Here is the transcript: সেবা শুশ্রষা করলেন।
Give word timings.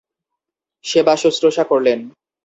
সেবা 0.85 1.15
শুশ্রষা 1.15 1.63
করলেন। 1.63 1.99